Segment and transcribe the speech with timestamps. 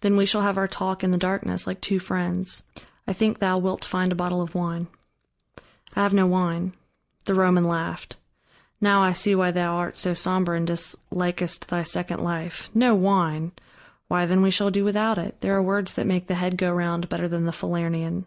[0.00, 2.64] "Then we shall have our talk in the darkness, like two friends.
[3.06, 4.88] I think thou wilt find a bottle of wine."
[5.94, 6.72] "I have no wine."
[7.26, 8.16] The Roman laughed.
[8.80, 12.70] "Now I see why thou art so somber and dislikest thy second life.
[12.74, 13.52] No wine!
[14.08, 16.72] Why, then we shall do without it: there are words that make the head go
[16.72, 18.24] round better than the Falernian."